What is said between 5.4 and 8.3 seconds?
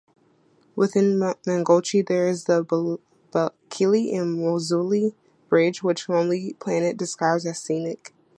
Bridge, which Lonely Planet described as "scenic".